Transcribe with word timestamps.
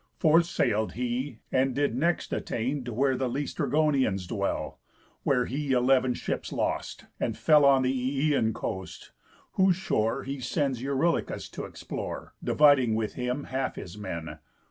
Forth 0.17 0.47
sail'd 0.47 0.93
he; 0.93 1.41
and 1.51 1.75
did 1.75 1.95
next 1.95 2.33
attain 2.33 2.83
To 2.85 2.91
where 2.91 3.15
the 3.15 3.29
Læstrygonians 3.29 4.27
dwell. 4.27 4.79
Where 5.21 5.45
he 5.45 5.73
eleven 5.73 6.15
ships 6.15 6.51
lost, 6.51 7.05
and 7.19 7.37
fell 7.37 7.65
On 7.65 7.83
the 7.83 8.31
Ææan 8.31 8.51
coast, 8.51 9.11
whose 9.51 9.75
shore 9.75 10.23
He 10.23 10.39
sends 10.39 10.81
Eurylochus 10.81 11.49
t' 11.51 11.61
explore, 11.61 12.33
Dividing 12.43 12.95
with 12.95 13.13
him 13.13 13.43
half 13.43 13.75
his 13.75 13.95
men. 13.95 14.39